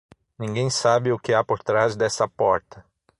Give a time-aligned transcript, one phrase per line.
[0.39, 2.83] Ninguém sabe o que há por trás dessa porta.